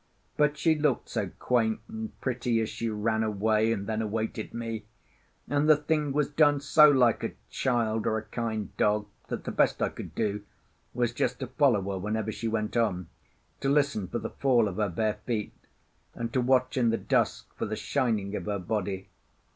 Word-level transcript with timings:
But 0.35 0.57
she 0.57 0.73
looked 0.73 1.09
so 1.09 1.27
quaint 1.37 1.79
and 1.87 2.19
pretty 2.21 2.59
as 2.59 2.69
she 2.69 2.89
ran 2.89 3.21
away 3.21 3.71
and 3.71 3.85
then 3.85 4.01
awaited 4.01 4.51
me, 4.51 4.85
and 5.47 5.69
the 5.69 5.77
thing 5.77 6.11
was 6.11 6.27
done 6.27 6.59
so 6.59 6.89
like 6.89 7.23
a 7.23 7.33
child 7.51 8.07
or 8.07 8.17
a 8.17 8.23
kind 8.23 8.75
dog, 8.77 9.05
that 9.27 9.43
the 9.43 9.51
best 9.51 9.79
I 9.79 9.89
could 9.89 10.15
do 10.15 10.41
was 10.95 11.13
just 11.13 11.39
to 11.41 11.45
follow 11.49 11.83
her 11.83 11.99
whenever 11.99 12.31
she 12.31 12.47
went 12.47 12.75
on, 12.75 13.09
to 13.59 13.69
listen 13.69 14.07
for 14.07 14.17
the 14.17 14.31
fall 14.31 14.67
of 14.67 14.77
her 14.77 14.89
bare 14.89 15.19
feet, 15.27 15.53
and 16.15 16.33
to 16.33 16.41
watch 16.41 16.77
in 16.77 16.89
the 16.89 16.97
dusk 16.97 17.53
for 17.55 17.67
the 17.67 17.75
shining 17.75 18.35
of 18.35 18.45
her 18.47 18.57
body. 18.57 19.07